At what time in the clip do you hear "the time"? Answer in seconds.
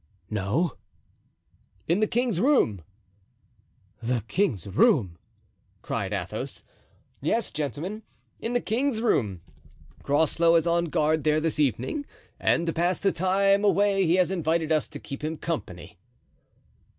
12.99-13.63